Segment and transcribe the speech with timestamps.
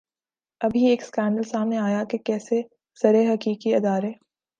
[0.61, 2.61] ابھی ایک سکینڈل سامنے آیا کہ کیسے
[3.01, 4.11] زرعی تحقیقی ادارے